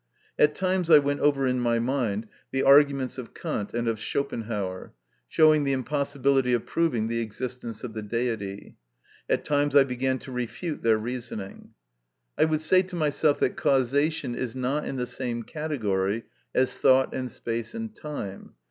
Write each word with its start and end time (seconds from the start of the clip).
At 0.39 0.55
times 0.55 0.89
I 0.89 0.97
went 0.97 1.19
over 1.19 1.45
in 1.45 1.59
my 1.59 1.77
mind 1.77 2.25
the 2.51 2.63
110 2.63 2.65
MY 2.65 2.69
CONFESSION. 2.71 2.71
arguments 2.71 3.17
of 3.19 3.33
Kant 3.35 3.73
and 3.75 3.87
of 3.87 3.99
Schopenhauer, 3.99 4.93
showing 5.27 5.63
the 5.63 5.73
impossibility 5.73 6.53
of 6.53 6.65
proving 6.65 7.07
the 7.07 7.19
existence 7.19 7.83
of 7.83 7.93
the 7.93 8.01
Deity; 8.01 8.77
at 9.29 9.45
times 9.45 9.75
I 9.75 9.83
began 9.83 10.17
to 10.17 10.31
refute 10.31 10.81
their 10.81 10.97
reasoning. 10.97 11.75
I 12.35 12.45
would 12.45 12.61
say 12.61 12.81
to 12.81 12.95
myself 12.95 13.39
that 13.41 13.55
causation 13.55 14.33
is 14.33 14.55
not 14.55 14.85
in 14.87 14.95
the 14.95 15.05
same 15.05 15.43
category 15.43 16.23
as 16.55 16.75
thought 16.75 17.13
and 17.13 17.29
space 17.29 17.75
and 17.75 17.95
time. 17.95 18.53